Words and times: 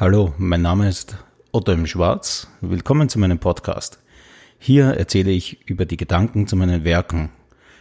Hallo, 0.00 0.32
mein 0.38 0.62
Name 0.62 0.88
ist 0.88 1.16
Otto 1.50 1.72
im 1.72 1.84
Schwarz. 1.88 2.46
Willkommen 2.60 3.08
zu 3.08 3.18
meinem 3.18 3.40
Podcast. 3.40 3.98
Hier 4.60 4.90
erzähle 4.90 5.32
ich 5.32 5.68
über 5.68 5.86
die 5.86 5.96
Gedanken 5.96 6.46
zu 6.46 6.54
meinen 6.54 6.84
Werken, 6.84 7.30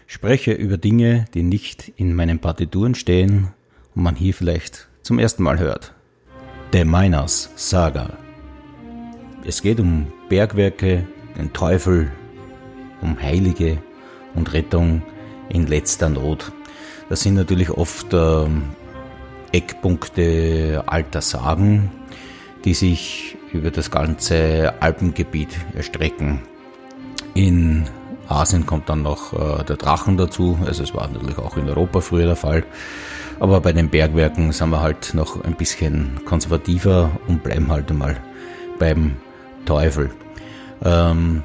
spreche 0.08 0.52
über 0.54 0.78
Dinge, 0.78 1.26
die 1.36 1.44
nicht 1.44 1.90
in 1.96 2.16
meinen 2.16 2.40
Partituren 2.40 2.96
stehen 2.96 3.54
und 3.94 4.02
man 4.02 4.16
hier 4.16 4.34
vielleicht 4.34 4.88
zum 5.04 5.20
ersten 5.20 5.44
Mal 5.44 5.60
hört. 5.60 5.94
The 6.74 6.86
Miners 6.86 7.52
Saga. 7.56 8.18
Es 9.46 9.62
geht 9.62 9.80
um 9.80 10.12
Bergwerke, 10.28 11.08
den 11.38 11.54
Teufel, 11.54 12.12
um 13.00 13.22
Heilige 13.22 13.78
und 14.34 14.54
Rettung 14.54 15.04
in 15.50 15.68
letzter 15.68 16.10
Not. 16.10 16.52
Das 17.10 17.22
sind 17.22 17.36
natürlich 17.36 17.70
oft 17.70 18.08
ähm, 18.12 18.64
Eckpunkte 19.52 20.84
alter 20.86 21.22
Sagen, 21.22 21.92
die 22.66 22.74
sich 22.74 23.38
über 23.54 23.72
das 23.72 23.92
ganze 23.92 24.74
Alpengebiet 24.80 25.58
erstrecken. 25.76 26.42
In 27.34 27.88
Asien 28.28 28.66
kommt 28.66 28.90
dann 28.90 29.04
noch 29.04 29.34
äh, 29.34 29.64
der 29.64 29.78
Drachen 29.78 30.18
dazu, 30.18 30.58
also 30.66 30.84
es 30.84 30.94
war 30.94 31.08
natürlich 31.08 31.38
auch 31.38 31.56
in 31.58 31.70
Europa 31.70 32.02
früher 32.02 32.26
der 32.26 32.36
Fall. 32.36 32.66
Aber 33.40 33.62
bei 33.62 33.72
den 33.72 33.90
Bergwerken 33.90 34.52
sind 34.52 34.70
wir 34.70 34.82
halt 34.82 35.14
noch 35.14 35.44
ein 35.44 35.56
bisschen 35.56 36.20
konservativer 36.26 37.12
und 37.28 37.44
bleiben 37.44 37.72
halt 37.72 37.90
einmal 37.92 38.18
beim 38.80 39.16
Teufel. 39.66 40.10
Ähm, 40.84 41.44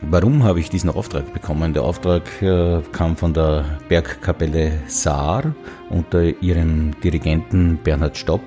warum 0.00 0.44
habe 0.44 0.60
ich 0.60 0.70
diesen 0.70 0.90
Auftrag 0.90 1.32
bekommen? 1.32 1.72
Der 1.72 1.82
Auftrag 1.82 2.22
äh, 2.42 2.80
kam 2.92 3.16
von 3.16 3.34
der 3.34 3.78
Bergkapelle 3.88 4.72
Saar 4.86 5.54
unter 5.90 6.22
ihrem 6.42 6.98
Dirigenten 7.00 7.78
Bernhard 7.82 8.16
Stopp. 8.16 8.42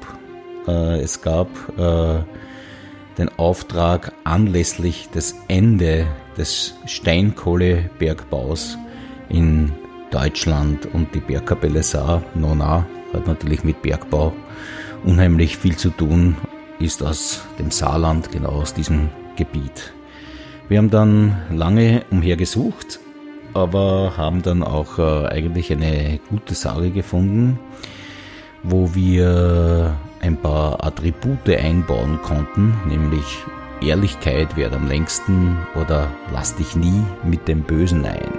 Äh, 0.67 1.01
es 1.01 1.21
gab 1.21 1.47
äh, 1.77 2.23
den 3.17 3.29
Auftrag 3.37 4.13
anlässlich 4.23 5.09
des 5.09 5.35
Ende 5.47 6.07
des 6.37 6.75
Steinkohlebergbaus 6.85 8.77
in 9.29 9.71
Deutschland 10.11 10.87
und 10.93 11.13
die 11.15 11.19
Bergkapelle 11.19 11.83
Saar, 11.83 12.23
Nona, 12.35 12.85
hat 13.13 13.27
natürlich 13.27 13.63
mit 13.63 13.81
Bergbau 13.81 14.33
unheimlich 15.03 15.57
viel 15.57 15.75
zu 15.75 15.89
tun, 15.89 16.37
ist 16.79 17.03
aus 17.03 17.41
dem 17.59 17.71
Saarland, 17.71 18.31
genau 18.31 18.51
aus 18.51 18.73
diesem 18.73 19.09
Gebiet. 19.35 19.93
Wir 20.71 20.77
haben 20.77 20.89
dann 20.89 21.35
lange 21.49 22.05
umher 22.11 22.37
gesucht, 22.37 23.01
aber 23.53 24.13
haben 24.15 24.41
dann 24.41 24.63
auch 24.63 24.99
äh, 24.99 25.27
eigentlich 25.27 25.69
eine 25.69 26.17
gute 26.29 26.55
Sage 26.55 26.91
gefunden, 26.91 27.59
wo 28.63 28.95
wir 28.95 29.97
ein 30.21 30.37
paar 30.37 30.81
Attribute 30.81 31.49
einbauen 31.49 32.21
konnten, 32.21 32.73
nämlich 32.87 33.43
Ehrlichkeit 33.81 34.55
währt 34.55 34.73
am 34.73 34.87
längsten 34.87 35.57
oder 35.75 36.09
lass 36.31 36.55
dich 36.55 36.73
nie 36.77 37.03
mit 37.25 37.49
dem 37.49 37.63
Bösen 37.63 38.05
ein. 38.05 38.31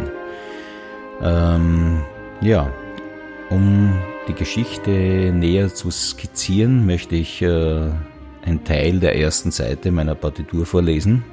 Ähm, 1.23 2.01
ja, 2.41 2.73
um 3.51 3.93
die 4.27 4.35
Geschichte 4.35 4.91
näher 5.35 5.69
zu 5.75 5.91
skizzieren, 5.91 6.87
möchte 6.87 7.15
ich 7.15 7.43
äh, 7.43 7.91
einen 8.47 8.65
Teil 8.65 9.01
der 9.01 9.19
ersten 9.19 9.51
Seite 9.51 9.93
meiner 9.93 10.15
Partitur 10.15 10.65
vorlesen, 10.65 11.25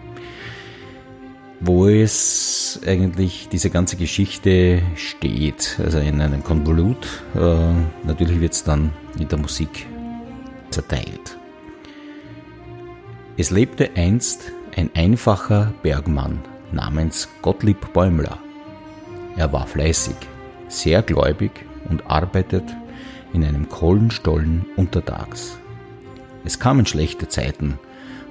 wo 1.61 1.87
es 1.87 2.79
eigentlich 2.85 3.49
diese 3.51 3.69
ganze 3.69 3.97
Geschichte 3.97 4.81
steht, 4.95 5.77
also 5.83 5.99
in 5.99 6.21
einem 6.21 6.43
Konvolut. 6.43 7.23
Äh, 7.35 7.73
natürlich 8.05 8.39
wird 8.39 8.53
es 8.53 8.63
dann 8.63 8.93
in 9.17 9.27
der 9.27 9.39
Musik 9.39 9.87
zerteilt. 10.69 11.37
Es 13.37 13.51
lebte 13.51 13.91
einst 13.95 14.51
ein 14.75 14.89
einfacher 14.93 15.73
Bergmann 15.83 16.39
namens 16.71 17.27
Gottlieb 17.41 17.93
Bäumler. 17.93 18.37
Er 19.35 19.51
war 19.51 19.67
fleißig, 19.67 20.15
sehr 20.67 21.01
gläubig 21.01 21.51
und 21.89 22.05
arbeitet 22.09 22.63
in 23.33 23.43
einem 23.43 23.69
Kohlenstollen 23.69 24.65
untertags. 24.75 25.57
Es 26.45 26.59
kamen 26.59 26.85
schlechte 26.85 27.27
Zeiten, 27.27 27.79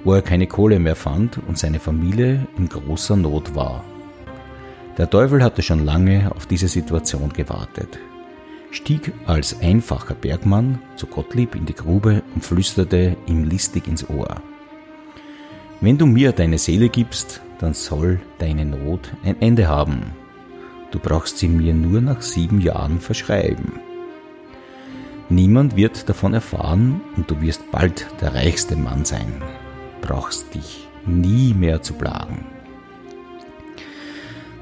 wo 0.03 0.13
er 0.13 0.21
keine 0.21 0.47
Kohle 0.47 0.79
mehr 0.79 0.95
fand 0.95 1.39
und 1.47 1.57
seine 1.57 1.79
Familie 1.79 2.47
in 2.57 2.69
großer 2.69 3.15
Not 3.15 3.55
war. 3.55 3.83
Der 4.97 5.09
Teufel 5.09 5.43
hatte 5.43 5.61
schon 5.61 5.85
lange 5.85 6.31
auf 6.35 6.45
diese 6.45 6.67
Situation 6.67 7.31
gewartet 7.31 7.99
stieg 8.71 9.13
als 9.25 9.59
einfacher 9.61 10.13
Bergmann 10.13 10.79
zu 10.95 11.07
Gottlieb 11.07 11.55
in 11.55 11.65
die 11.65 11.73
Grube 11.73 12.23
und 12.35 12.43
flüsterte 12.43 13.17
ihm 13.27 13.43
listig 13.43 13.87
ins 13.87 14.09
Ohr. 14.09 14.41
Wenn 15.81 15.97
du 15.97 16.05
mir 16.05 16.31
deine 16.31 16.57
Seele 16.57 16.89
gibst, 16.89 17.41
dann 17.59 17.73
soll 17.73 18.19
deine 18.37 18.65
Not 18.65 19.11
ein 19.23 19.41
Ende 19.41 19.67
haben. 19.67 20.11
Du 20.91 20.99
brauchst 20.99 21.37
sie 21.37 21.47
mir 21.47 21.73
nur 21.73 22.01
nach 22.01 22.21
sieben 22.21 22.61
Jahren 22.61 22.99
verschreiben. 22.99 23.79
Niemand 25.29 25.75
wird 25.75 26.09
davon 26.09 26.33
erfahren 26.33 27.01
und 27.15 27.29
du 27.29 27.39
wirst 27.41 27.69
bald 27.71 28.07
der 28.19 28.33
reichste 28.33 28.75
Mann 28.75 29.05
sein. 29.05 29.31
Brauchst 30.09 30.55
dich 30.55 30.87
nie 31.05 31.53
mehr 31.53 31.83
zu 31.83 31.93
plagen. 31.93 32.43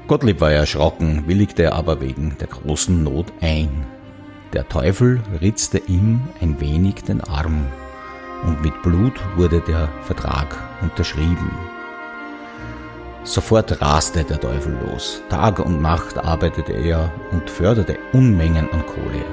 Gottlieb 0.06 0.42
war 0.42 0.52
erschrocken, 0.52 1.26
willigte 1.26 1.72
aber 1.72 2.02
wegen 2.02 2.36
der 2.38 2.48
großen 2.48 3.02
Not 3.02 3.32
ein. 3.40 3.86
Der 4.52 4.68
Teufel 4.68 5.22
ritzte 5.40 5.78
ihm 5.78 6.20
ein 6.42 6.60
wenig 6.60 6.96
den 6.96 7.22
Arm, 7.22 7.64
und 8.44 8.60
mit 8.60 8.82
Blut 8.82 9.14
wurde 9.36 9.62
der 9.62 9.88
Vertrag 10.02 10.54
unterschrieben. 10.82 11.50
Sofort 13.24 13.80
raste 13.80 14.24
der 14.24 14.40
Teufel 14.40 14.78
los. 14.86 15.22
Tag 15.30 15.60
und 15.60 15.80
Nacht 15.80 16.18
arbeitete 16.18 16.74
er 16.74 17.10
und 17.32 17.48
förderte 17.48 17.96
Unmengen 18.12 18.68
an 18.70 18.84
Kohle. 18.84 19.24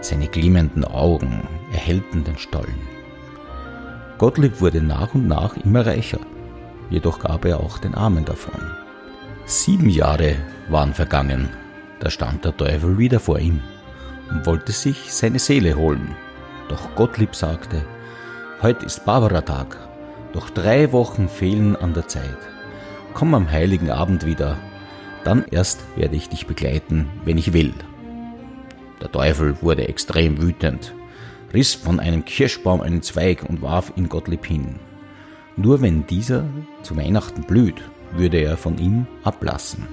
Seine 0.00 0.26
glimmenden 0.26 0.84
Augen 0.84 1.46
erhellten 1.70 2.24
den 2.24 2.38
Stollen. 2.38 2.93
Gottlieb 4.18 4.60
wurde 4.60 4.80
nach 4.80 5.14
und 5.14 5.26
nach 5.26 5.56
immer 5.56 5.84
reicher, 5.84 6.20
jedoch 6.88 7.18
gab 7.18 7.44
er 7.44 7.60
auch 7.60 7.78
den 7.78 7.94
Armen 7.94 8.24
davon. 8.24 8.60
Sieben 9.44 9.88
Jahre 9.90 10.36
waren 10.68 10.94
vergangen, 10.94 11.50
da 11.98 12.10
stand 12.10 12.44
der 12.44 12.56
Teufel 12.56 12.96
wieder 12.96 13.18
vor 13.18 13.38
ihm 13.38 13.60
und 14.30 14.46
wollte 14.46 14.72
sich 14.72 15.12
seine 15.12 15.38
Seele 15.38 15.76
holen. 15.76 16.14
Doch 16.68 16.94
Gottlieb 16.94 17.34
sagte, 17.34 17.84
heute 18.62 18.86
ist 18.86 19.04
Barbara-Tag, 19.04 19.76
doch 20.32 20.48
drei 20.48 20.92
Wochen 20.92 21.28
fehlen 21.28 21.76
an 21.76 21.92
der 21.92 22.08
Zeit. 22.08 22.38
Komm 23.14 23.34
am 23.34 23.50
heiligen 23.50 23.90
Abend 23.90 24.24
wieder, 24.24 24.56
dann 25.24 25.44
erst 25.50 25.80
werde 25.96 26.16
ich 26.16 26.28
dich 26.28 26.46
begleiten, 26.46 27.08
wenn 27.24 27.38
ich 27.38 27.52
will. 27.52 27.74
Der 29.00 29.10
Teufel 29.10 29.56
wurde 29.60 29.88
extrem 29.88 30.40
wütend, 30.40 30.94
riss 31.54 31.74
von 31.74 32.00
einem 32.00 32.24
Kirschbaum 32.24 32.80
einen 32.80 33.02
Zweig 33.02 33.44
und 33.48 33.62
warf 33.62 33.92
ihn 33.96 34.08
Gottlieb 34.08 34.44
hin. 34.44 34.80
Nur 35.56 35.80
wenn 35.80 36.06
dieser 36.06 36.44
zu 36.82 36.96
Weihnachten 36.96 37.44
blüht, 37.44 37.80
würde 38.12 38.38
er 38.38 38.56
von 38.56 38.78
ihm 38.78 39.06
ablassen. 39.22 39.86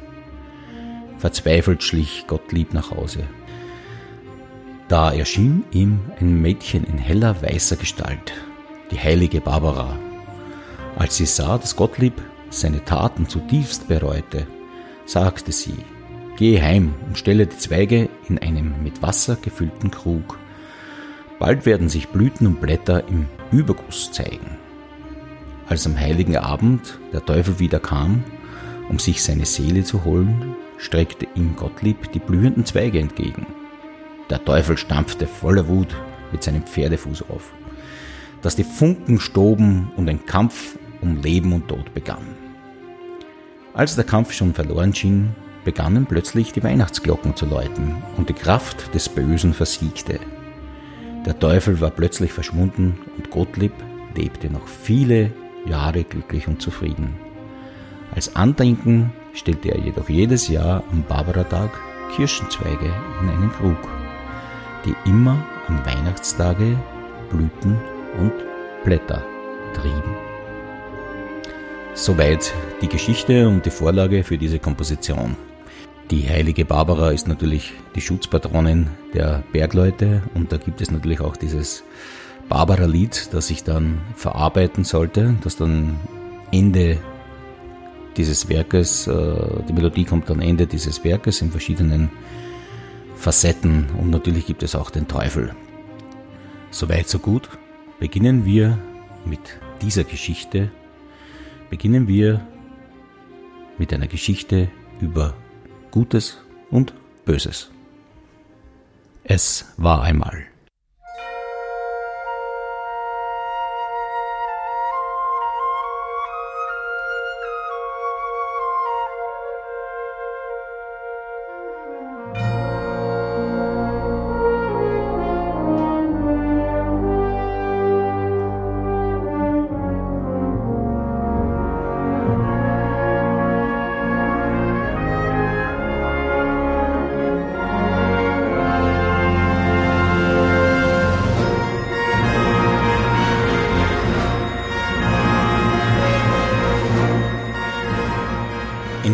Verzweifelt 1.19 1.83
schlich 1.83 2.25
Gottlieb 2.27 2.73
nach 2.73 2.91
Hause. 2.91 3.23
Da 4.87 5.13
erschien 5.13 5.63
ihm 5.71 5.99
ein 6.19 6.41
Mädchen 6.41 6.83
in 6.83 6.97
heller 6.97 7.41
weißer 7.41 7.75
Gestalt, 7.75 8.33
die 8.89 8.99
heilige 8.99 9.39
Barbara. 9.39 9.97
Als 10.97 11.17
sie 11.17 11.25
sah, 11.25 11.57
dass 11.57 11.75
Gottlieb 11.75 12.21
seine 12.49 12.83
Taten 12.83 13.29
zutiefst 13.29 13.87
bereute, 13.87 14.47
sagte 15.05 15.51
sie, 15.51 15.77
Geh 16.37 16.61
heim 16.61 16.95
und 17.05 17.17
stelle 17.17 17.45
die 17.45 17.57
Zweige 17.57 18.09
in 18.27 18.39
einem 18.39 18.81
mit 18.83 19.01
Wasser 19.01 19.37
gefüllten 19.39 19.91
Krug. 19.91 20.39
Bald 21.41 21.65
werden 21.65 21.89
sich 21.89 22.09
Blüten 22.09 22.45
und 22.45 22.61
Blätter 22.61 23.07
im 23.07 23.25
Überguss 23.51 24.11
zeigen. 24.11 24.59
Als 25.67 25.87
am 25.87 25.99
heiligen 25.99 26.37
Abend 26.37 26.99
der 27.13 27.25
Teufel 27.25 27.57
wieder 27.57 27.79
kam, 27.79 28.23
um 28.89 28.99
sich 28.99 29.23
seine 29.23 29.47
Seele 29.47 29.83
zu 29.83 30.03
holen, 30.03 30.55
streckte 30.77 31.25
ihm 31.33 31.55
Gottlieb 31.55 32.11
die 32.11 32.19
blühenden 32.19 32.63
Zweige 32.63 32.99
entgegen. 32.99 33.47
Der 34.29 34.45
Teufel 34.45 34.77
stampfte 34.77 35.25
voller 35.25 35.67
Wut 35.67 35.87
mit 36.31 36.43
seinem 36.43 36.61
Pferdefuß 36.61 37.23
auf, 37.31 37.51
dass 38.43 38.55
die 38.55 38.63
Funken 38.63 39.19
stoben 39.19 39.91
und 39.97 40.07
ein 40.11 40.27
Kampf 40.27 40.77
um 41.01 41.23
Leben 41.23 41.53
und 41.53 41.67
Tod 41.67 41.91
begann. 41.95 42.35
Als 43.73 43.95
der 43.95 44.05
Kampf 44.05 44.31
schon 44.31 44.53
verloren 44.53 44.93
schien, 44.93 45.35
begannen 45.65 46.05
plötzlich 46.05 46.51
die 46.51 46.63
Weihnachtsglocken 46.63 47.35
zu 47.35 47.47
läuten 47.47 47.95
und 48.17 48.29
die 48.29 48.35
Kraft 48.35 48.93
des 48.93 49.09
Bösen 49.09 49.55
versiegte. 49.55 50.19
Der 51.25 51.37
Teufel 51.39 51.79
war 51.81 51.91
plötzlich 51.91 52.33
verschwunden 52.33 52.97
und 53.17 53.29
Gottlieb 53.29 53.73
lebte 54.15 54.49
noch 54.49 54.67
viele 54.67 55.31
Jahre 55.65 56.03
glücklich 56.03 56.47
und 56.47 56.61
zufrieden. 56.61 57.15
Als 58.13 58.35
Andenken 58.35 59.13
stellte 59.33 59.69
er 59.69 59.79
jedoch 59.79 60.09
jedes 60.09 60.47
Jahr 60.47 60.83
am 60.91 61.03
Barbaratag 61.03 61.69
Kirschenzweige 62.15 62.93
in 63.21 63.29
einen 63.29 63.51
Krug 63.51 63.77
die 64.85 64.95
immer 65.05 65.43
am 65.67 65.85
Weihnachtstage 65.85 66.77
blühten 67.29 67.77
und 68.19 68.33
Blätter 68.83 69.23
trieben. 69.73 70.15
Soweit 71.93 72.53
die 72.81 72.87
Geschichte 72.87 73.47
und 73.47 73.65
die 73.65 73.69
Vorlage 73.69 74.23
für 74.23 74.37
diese 74.37 74.59
Komposition. 74.59 75.35
Die 76.11 76.27
heilige 76.27 76.65
Barbara 76.65 77.11
ist 77.11 77.29
natürlich 77.29 77.71
die 77.95 78.01
Schutzpatronin 78.01 78.87
der 79.13 79.43
Bergleute 79.53 80.21
und 80.33 80.51
da 80.51 80.57
gibt 80.57 80.81
es 80.81 80.91
natürlich 80.91 81.21
auch 81.21 81.37
dieses 81.37 81.85
Barbara-Lied, 82.49 83.29
das 83.31 83.49
ich 83.49 83.63
dann 83.63 84.01
verarbeiten 84.17 84.83
sollte, 84.83 85.35
das 85.41 85.55
dann 85.55 86.01
Ende 86.51 86.97
dieses 88.17 88.49
Werkes, 88.49 89.07
äh, 89.07 89.63
die 89.69 89.71
Melodie 89.71 90.03
kommt 90.03 90.29
am 90.29 90.41
Ende 90.41 90.67
dieses 90.67 91.01
Werkes 91.05 91.41
in 91.41 91.49
verschiedenen 91.49 92.09
Facetten 93.15 93.85
und 93.97 94.09
natürlich 94.09 94.45
gibt 94.45 94.63
es 94.63 94.75
auch 94.75 94.89
den 94.89 95.07
Teufel. 95.07 95.55
Soweit 96.71 97.07
so 97.07 97.19
gut. 97.19 97.47
Beginnen 98.01 98.43
wir 98.43 98.77
mit 99.23 99.39
dieser 99.81 100.03
Geschichte. 100.03 100.71
Beginnen 101.69 102.09
wir 102.09 102.45
mit 103.77 103.93
einer 103.93 104.07
Geschichte 104.07 104.67
über 104.99 105.35
Gutes 105.91 106.37
und 106.69 106.93
Böses. 107.25 107.69
Es 109.23 109.73
war 109.77 110.01
einmal. 110.01 110.50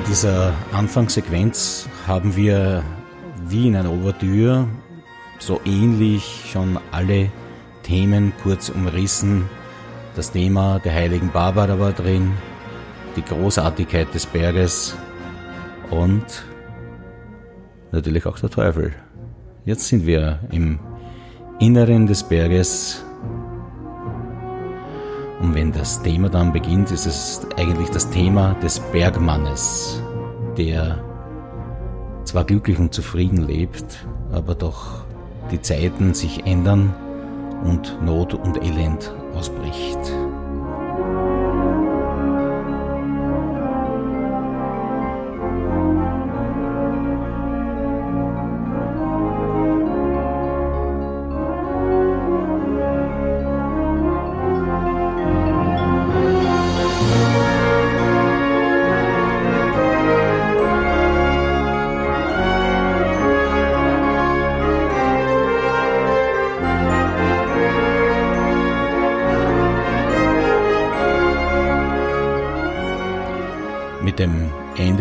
Dieser 0.06 0.54
Anfangssequenz 0.74 1.88
haben 2.06 2.36
wir 2.36 2.84
wie 3.48 3.68
in 3.68 3.76
einer 3.76 3.92
Ouvertüre 3.92 4.68
so 5.40 5.62
ähnlich 5.66 6.50
schon 6.52 6.78
alle 6.92 7.32
Themen 7.84 8.34
kurz 8.44 8.70
umrissen. 8.70 9.50
Das 10.16 10.32
Thema 10.32 10.80
der 10.80 10.94
heiligen 10.94 11.32
Barbara 11.32 11.80
war 11.80 11.94
drin, 11.94 12.34
die 13.16 13.24
Großartigkeit 13.24 14.14
des 14.14 14.26
Berges 14.26 14.96
und 15.90 16.26
natürlich 17.92 18.26
auch 18.26 18.38
der 18.40 18.50
Teufel. 18.50 18.94
Jetzt 19.66 19.88
sind 19.88 20.06
wir 20.06 20.40
im 20.52 20.80
Inneren 21.60 22.08
des 22.08 22.24
Berges 22.24 23.06
und 25.40 25.54
wenn 25.54 25.72
das 25.72 26.02
Thema 26.02 26.30
dann 26.30 26.52
beginnt, 26.52 26.92
ist 26.92 27.06
es 27.06 27.48
eigentlich 27.58 27.90
das 27.90 28.10
Thema 28.10 28.56
des 28.56 28.80
Bergmannes 28.80 30.02
der 30.58 31.04
zwar 32.24 32.44
glücklich 32.44 32.80
und 32.80 32.94
zufrieden 32.94 33.48
lebt, 33.48 34.06
aber 34.32 34.56
doch 34.56 35.06
die 35.52 35.62
Zeiten 35.62 36.14
sich 36.14 36.46
ändern 36.46 36.94
und 37.64 38.02
Not 38.04 38.34
und 38.34 38.62
Elend 38.64 39.14
ausbricht. 39.34 40.00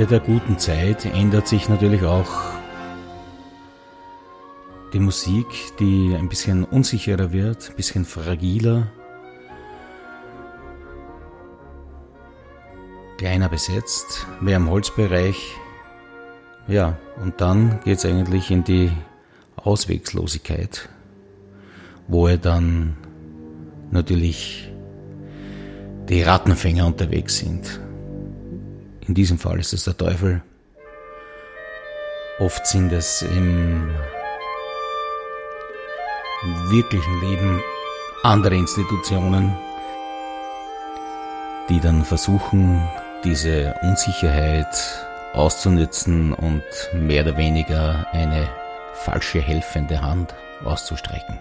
Der 0.08 0.20
guten 0.20 0.56
Zeit 0.56 1.05
ändert 1.05 1.49
sich 1.49 1.69
natürlich 1.69 2.05
auch 2.05 2.31
die 4.93 5.00
Musik, 5.00 5.47
die 5.81 6.14
ein 6.17 6.29
bisschen 6.29 6.62
unsicherer 6.62 7.32
wird, 7.32 7.70
ein 7.70 7.76
bisschen 7.76 8.05
fragiler, 8.05 8.87
kleiner 13.19 13.49
besetzt, 13.49 14.29
mehr 14.41 14.58
im 14.58 14.70
Holzbereich. 14.70 15.56
Ja, 16.69 16.97
und 17.20 17.41
dann 17.41 17.81
geht 17.85 17.99
es 17.99 18.06
eigentlich 18.06 18.53
in 18.53 18.62
die 18.62 18.93
Auswegslosigkeit, 19.56 20.88
wo 22.06 22.29
er 22.29 22.38
dann 22.38 22.97
natürlich 23.91 24.73
die 26.08 26.23
Rattenfänger 26.23 26.87
unterwegs 26.87 27.38
sind. 27.38 27.81
In 29.08 29.14
diesem 29.14 29.38
Fall 29.38 29.61
ist 29.61 29.73
es 29.73 29.85
der 29.85 29.97
Teufel. 29.97 30.43
Oft 32.38 32.67
sind 32.67 32.93
es 32.93 33.23
im 33.23 33.88
wirklichen 36.69 37.20
Leben 37.20 37.62
andere 38.23 38.56
Institutionen, 38.56 39.56
die 41.69 41.81
dann 41.81 42.05
versuchen, 42.05 42.87
diese 43.25 43.75
Unsicherheit 43.82 44.67
auszunützen 45.35 46.32
und 46.32 46.63
mehr 46.93 47.22
oder 47.22 47.36
weniger 47.36 48.06
eine 48.13 48.48
falsche 48.94 49.41
helfende 49.41 50.01
Hand 50.01 50.34
auszustrecken. 50.65 51.39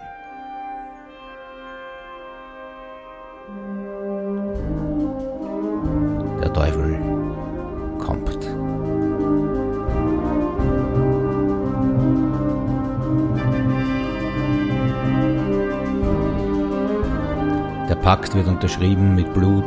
Pakt 18.05 18.35
wird 18.35 18.47
unterschrieben 18.47 19.15
mit 19.15 19.33
Blut. 19.33 19.65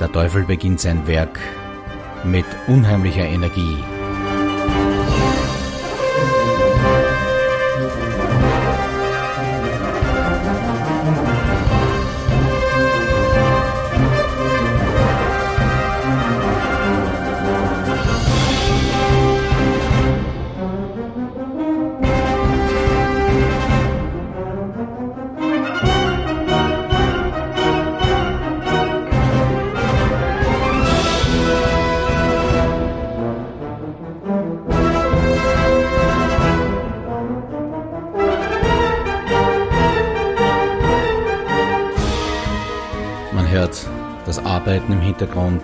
Der 0.00 0.10
Teufel 0.10 0.44
beginnt 0.44 0.80
sein 0.80 1.06
Werk 1.06 1.38
mit 2.24 2.46
unheimlicher 2.68 3.26
Energie. 3.26 3.76
Arbeiten 44.38 44.92
im 44.92 45.00
Hintergrund. 45.00 45.62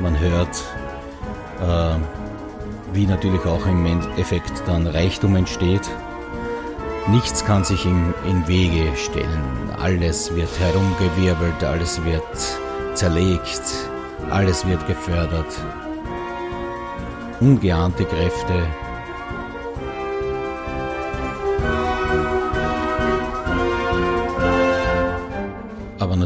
Man 0.00 0.18
hört, 0.18 0.62
äh, 1.60 1.98
wie 2.92 3.06
natürlich 3.06 3.44
auch 3.46 3.66
im 3.66 3.86
Endeffekt 3.86 4.62
dann 4.66 4.86
Reichtum 4.86 5.36
entsteht. 5.36 5.88
Nichts 7.08 7.44
kann 7.44 7.64
sich 7.64 7.86
im, 7.86 8.14
im 8.28 8.46
Wege 8.48 8.96
stellen. 8.96 9.70
Alles 9.80 10.34
wird 10.34 10.50
herumgewirbelt, 10.58 11.62
alles 11.64 12.04
wird 12.04 12.22
zerlegt, 12.94 13.62
alles 14.30 14.66
wird 14.66 14.86
gefördert. 14.86 15.46
ungeahnte 17.40 18.04
Kräfte. 18.04 18.66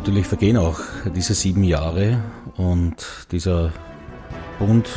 Natürlich 0.00 0.26
vergehen 0.26 0.57
auch 0.57 0.80
diese 1.14 1.35
sieben 1.35 1.62
Jahre 1.62 2.23
und 2.57 2.95
dieser 3.33 3.71
Bund 4.59 4.88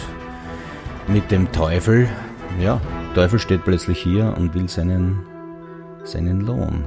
mit 1.09 1.29
dem 1.29 1.51
Teufel, 1.51 2.07
ja, 2.61 2.79
Teufel 3.13 3.37
steht 3.37 3.65
plötzlich 3.65 4.01
hier 4.01 4.33
und 4.37 4.53
will 4.53 4.69
seinen, 4.69 5.19
seinen 6.05 6.39
Lohn. 6.39 6.85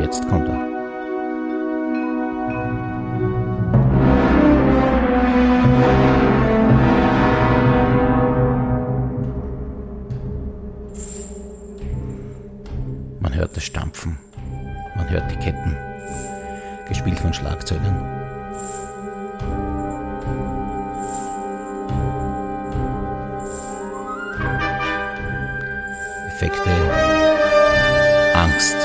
Jetzt 0.00 0.26
kommt 0.26 0.48
er. 0.48 0.67
Effekte, 26.40 26.70
Angst. 28.32 28.76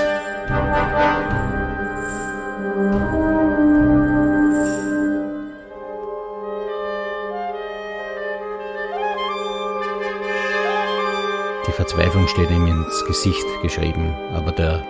Die 11.68 11.72
Verzweiflung 11.72 12.28
steht 12.28 12.50
ihm 12.50 12.66
ins 12.66 13.06
Gesicht 13.06 13.46
geschrieben, 13.62 14.16
aber 14.34 14.52
der 14.52 14.84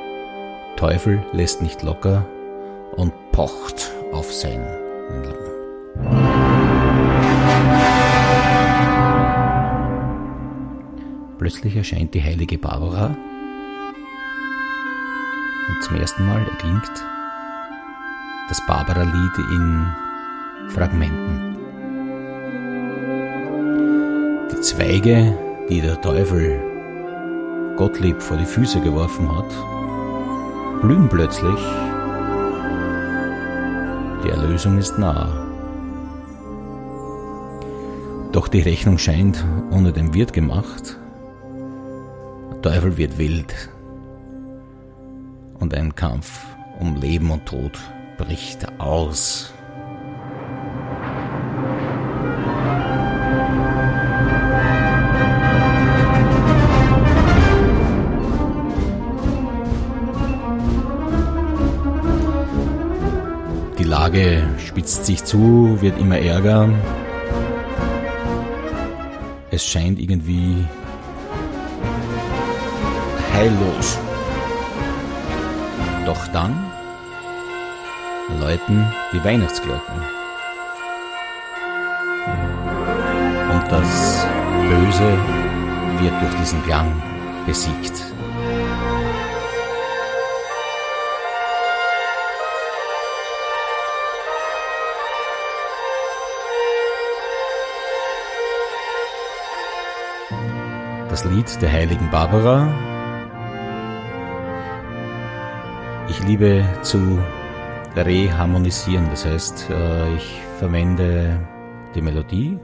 Teufel 0.77 1.21
lässt 1.33 1.61
nicht 1.61 1.83
locker 1.83 2.25
und 2.95 3.11
pocht 3.33 3.91
auf 4.13 4.31
seinen 4.31 4.69
Lohn. 5.25 5.53
Plötzlich 11.43 11.75
erscheint 11.75 12.13
die 12.13 12.23
heilige 12.23 12.57
Barbara 12.57 13.07
und 15.67 15.83
zum 15.83 15.97
ersten 15.97 16.25
Mal 16.25 16.39
erklingt 16.39 16.89
das 18.47 18.65
Barbara-Lied 18.65 19.37
in 19.51 19.85
Fragmenten. 20.69 21.57
Die 24.53 24.61
Zweige, 24.61 25.37
die 25.69 25.81
der 25.81 25.99
Teufel 25.99 26.61
Gottlieb 27.75 28.21
vor 28.21 28.37
die 28.37 28.45
Füße 28.45 28.79
geworfen 28.79 29.29
hat, 29.29 29.49
blühen 30.81 31.09
plötzlich. 31.09 31.59
Die 34.23 34.29
Erlösung 34.29 34.77
ist 34.77 34.97
nah. 34.97 35.27
Doch 38.31 38.47
die 38.47 38.61
Rechnung 38.61 38.97
scheint 38.97 39.43
ohne 39.71 39.91
den 39.91 40.13
Wirt 40.13 40.31
gemacht. 40.31 41.02
Teufel 42.63 42.95
wird 42.95 43.17
wild. 43.17 43.53
Und 45.59 45.73
ein 45.73 45.93
Kampf 45.95 46.45
um 46.79 46.95
Leben 46.95 47.29
und 47.29 47.45
Tod 47.45 47.77
bricht 48.17 48.79
aus. 48.79 49.53
Die 63.77 63.83
Lage 63.83 64.47
spitzt 64.65 65.05
sich 65.05 65.25
zu, 65.25 65.81
wird 65.81 65.99
immer 65.99 66.17
ärger. 66.17 66.69
Es 69.51 69.65
scheint 69.65 69.99
irgendwie 69.99 70.65
heillos. 73.33 73.97
Doch 76.05 76.27
dann 76.27 76.71
läuten 78.39 78.85
die 79.11 79.23
Weihnachtsglocken. 79.23 80.01
Und 83.51 83.71
das 83.71 84.25
Böse 84.69 85.17
wird 85.99 86.21
durch 86.21 86.35
diesen 86.39 86.63
Klang 86.63 87.01
besiegt. 87.45 88.01
Das 101.09 101.25
Lied 101.25 101.61
der 101.61 101.71
heiligen 101.71 102.09
Barbara. 102.09 102.92
Ich 106.13 106.23
liebe 106.27 106.63
zu 106.83 107.17
reharmonisieren, 107.95 109.09
das 109.09 109.25
heißt, 109.25 109.71
äh, 109.71 110.15
ich 110.15 110.41
verwende 110.59 111.39
die 111.95 112.03
Melodie, 112.03 112.59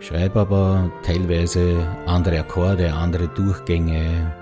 schreibe 0.00 0.40
aber 0.40 0.90
teilweise 1.02 1.86
andere 2.06 2.40
Akkorde, 2.40 2.94
andere 2.94 3.28
Durchgänge. 3.28 4.32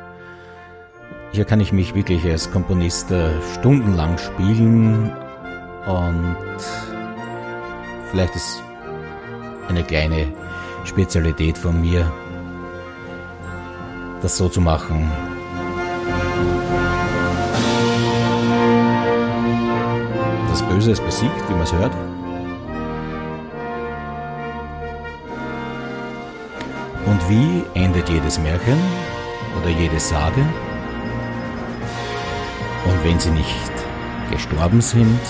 Hier 1.32 1.44
kann 1.44 1.58
ich 1.58 1.72
mich 1.72 1.92
wirklich 1.96 2.25
als 2.25 2.49
Komponist 2.52 3.10
äh, 3.10 3.30
stundenlang 3.58 4.16
spielen 4.16 5.10
und 5.88 6.37
vielleicht 8.12 8.37
ist 8.37 8.62
eine 9.68 9.82
kleine 9.82 10.28
Spezialität 10.84 11.58
von 11.58 11.80
mir, 11.80 12.08
das 14.22 14.37
so 14.37 14.49
zu 14.49 14.60
machen. 14.60 15.10
Böse 20.80 20.92
ist 20.92 21.04
besiegt, 21.04 21.46
wie 21.46 21.52
man 21.52 21.64
es 21.64 21.72
hört. 21.75 21.92
Und 27.04 27.28
wie 27.28 27.64
endet 27.78 28.08
jedes 28.08 28.38
Märchen 28.38 28.78
oder 29.60 29.68
jede 29.68 30.00
Sage? 30.00 30.40
Und 32.87 33.04
wenn 33.04 33.20
sie 33.20 33.30
nicht 33.30 33.72
gestorben 34.30 34.80
sind, 34.80 35.20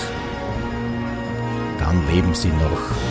dann 1.79 2.01
leben 2.07 2.33
sie 2.33 2.47
noch 2.47 3.10